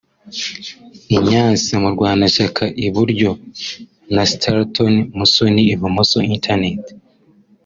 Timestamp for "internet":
6.35-6.83